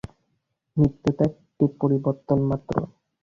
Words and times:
মৃত্যু 0.77 1.09
তো 1.17 1.23
একটি 1.29 1.65
পরিবর্তন 1.81 2.39
মাত্র। 2.49 2.75